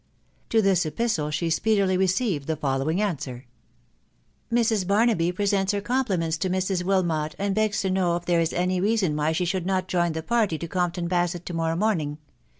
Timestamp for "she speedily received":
1.29-2.47